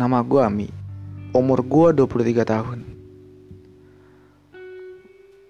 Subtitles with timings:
[0.00, 0.68] Nama gue Ami.
[1.36, 2.80] Umur gue 23 tahun.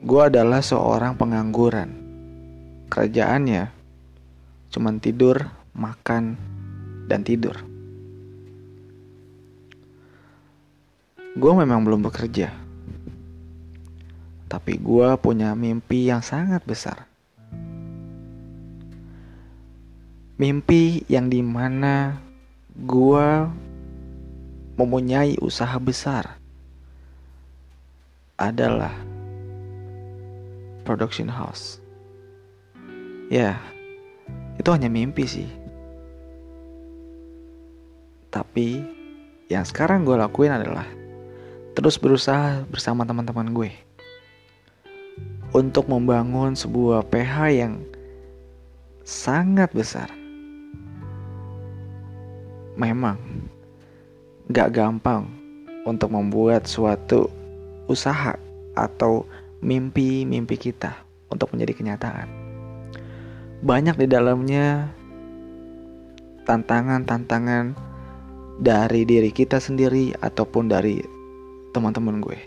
[0.02, 1.86] Gue adalah seorang pengangguran.
[2.90, 3.70] Kerjaannya
[4.74, 6.34] cuman tidur, makan,
[7.06, 7.62] dan tidur.
[11.38, 12.50] Gue memang belum bekerja.
[14.50, 17.06] Tapi gue punya mimpi yang sangat besar.
[20.42, 22.18] Mimpi yang di mana
[22.74, 23.26] gue
[24.80, 26.40] mempunyai usaha besar
[28.40, 28.96] adalah
[30.88, 31.76] production house.
[33.28, 33.60] Ya,
[34.56, 35.48] itu hanya mimpi sih.
[38.32, 38.80] Tapi
[39.52, 40.88] yang sekarang gue lakuin adalah
[41.76, 43.70] terus berusaha bersama teman-teman gue
[45.52, 47.74] untuk membangun sebuah PH yang
[49.04, 50.08] sangat besar.
[52.78, 53.18] Memang
[54.50, 55.30] gak gampang
[55.86, 57.30] untuk membuat suatu
[57.86, 58.34] usaha
[58.74, 59.22] atau
[59.62, 62.26] mimpi-mimpi kita untuk menjadi kenyataan.
[63.62, 64.90] Banyak di dalamnya
[66.50, 67.78] tantangan-tantangan
[68.58, 70.98] dari diri kita sendiri ataupun dari
[71.70, 72.38] teman-teman gue.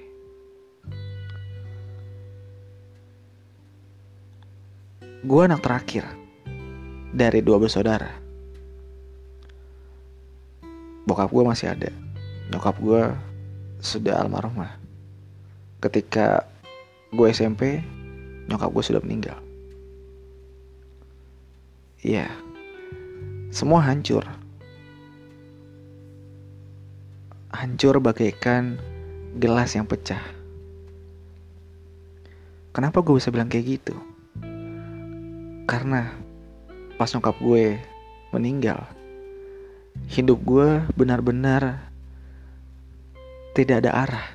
[5.23, 6.03] Gue anak terakhir
[7.15, 8.22] dari dua bersaudara
[11.03, 11.91] bokap gue masih ada.
[12.51, 13.03] Nyokap gue
[13.83, 14.79] sudah almarhumah
[15.83, 16.47] ketika
[17.11, 17.83] gue SMP
[18.47, 19.35] nyokap gue sudah meninggal.
[22.03, 22.27] Iya.
[23.51, 24.23] Semua hancur.
[27.53, 28.79] Hancur bagaikan
[29.37, 30.19] gelas yang pecah.
[32.73, 33.95] Kenapa gue bisa bilang kayak gitu?
[35.69, 36.09] Karena
[36.97, 37.77] pas nyokap gue
[38.33, 38.81] meninggal
[40.11, 41.93] hidup gue benar-benar
[43.53, 44.27] tidak ada arah.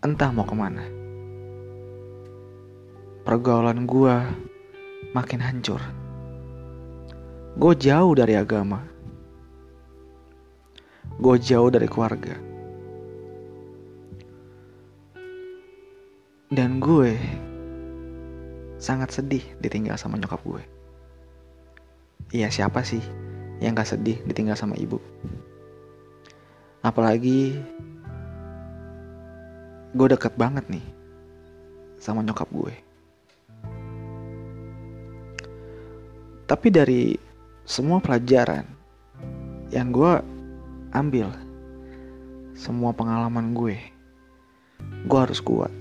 [0.00, 0.84] Entah mau ke mana.
[3.26, 4.14] Pergaulan gue
[5.12, 5.82] makin hancur.
[7.56, 8.80] Gue jauh dari agama.
[11.16, 12.36] Gue jauh dari keluarga.
[16.46, 17.18] Dan gue
[18.78, 20.62] sangat sedih ditinggal sama nyokap gue.
[22.30, 23.25] Iya siapa sih
[23.60, 25.00] yang gak sedih ditinggal sama ibu.
[26.84, 27.56] Apalagi
[29.96, 30.84] gue deket banget nih
[31.96, 32.74] sama nyokap gue.
[36.46, 37.18] Tapi dari
[37.66, 38.62] semua pelajaran
[39.74, 40.22] yang gue
[40.94, 41.34] ambil,
[42.54, 43.74] semua pengalaman gue,
[45.10, 45.74] gue harus kuat.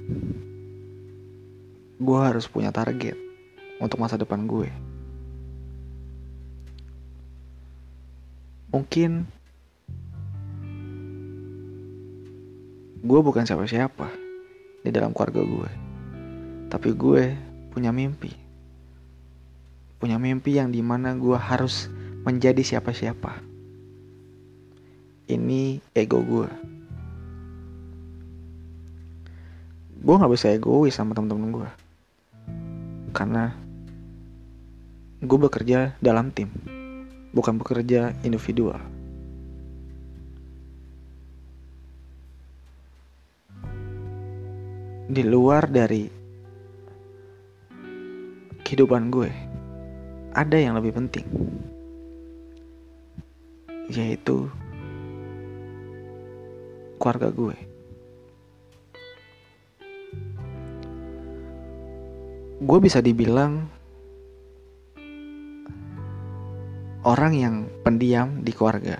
[2.01, 3.13] Gue harus punya target
[3.77, 4.84] untuk masa depan gue.
[8.75, 9.23] Mungkin
[13.07, 14.11] gue bukan siapa-siapa
[14.83, 15.71] di dalam keluarga gue.
[16.67, 17.23] Tapi gue
[17.71, 18.35] punya mimpi.
[19.95, 21.87] Punya mimpi yang di mana gue harus
[22.27, 23.39] menjadi siapa-siapa.
[25.31, 26.51] Ini ego gue.
[30.03, 31.69] Gue gak bisa egois sama temen-temen gue.
[33.15, 33.55] Karena
[35.23, 36.74] gue bekerja dalam tim
[37.35, 38.79] bukan bekerja individual.
[45.05, 46.09] Di luar dari
[48.65, 49.29] kehidupan gue,
[50.33, 51.27] ada yang lebih penting,
[53.91, 54.49] yaitu
[56.97, 57.57] keluarga gue.
[62.65, 63.69] Gue bisa dibilang
[67.05, 67.55] orang yang
[67.85, 68.97] pendiam di keluarga.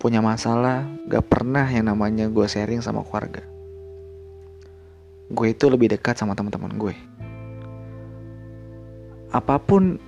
[0.00, 3.44] Punya masalah, gak pernah yang namanya gue sharing sama keluarga.
[5.28, 6.96] Gue itu lebih dekat sama teman-teman gue.
[9.30, 10.00] Apa pun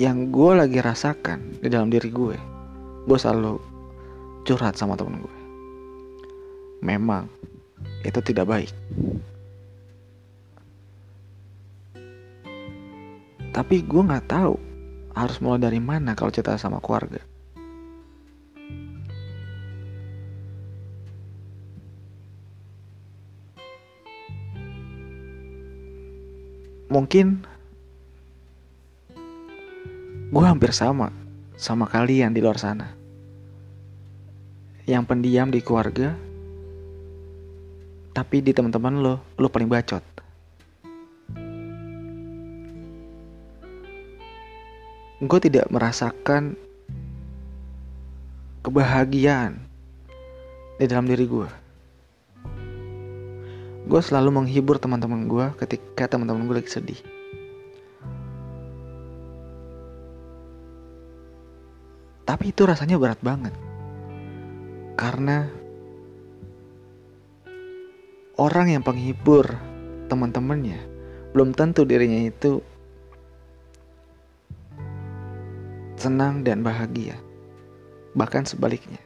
[0.00, 2.36] yang gue lagi rasakan di dalam diri gue,
[3.04, 3.60] gue selalu
[4.48, 5.36] curhat sama temen gue.
[6.80, 7.28] Memang
[8.00, 8.72] itu tidak baik.
[13.56, 14.65] Tapi gue nggak tahu
[15.16, 17.24] harus mulai dari mana kalau cerita sama keluarga?
[26.92, 27.26] Mungkin
[30.30, 31.10] gue hampir sama
[31.56, 32.92] sama kalian di luar sana.
[34.86, 36.14] Yang pendiam di keluarga,
[38.14, 40.04] tapi di teman-teman lo, lo paling bacot.
[45.26, 46.54] Gue tidak merasakan
[48.66, 49.62] kebahagiaan
[50.78, 51.50] di dalam diri gue.
[53.86, 57.00] Gue selalu menghibur teman-teman gue ketika teman-teman gue lagi sedih.
[62.26, 63.54] Tapi itu rasanya berat banget.
[64.98, 65.46] Karena
[68.34, 69.46] orang yang penghibur
[70.10, 70.82] teman-temannya
[71.30, 72.58] belum tentu dirinya itu
[76.06, 77.18] senang dan bahagia.
[78.14, 79.02] Bahkan sebaliknya.